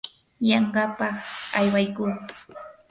yanqapaq 0.47 1.17
aywaykuu. 1.57 2.11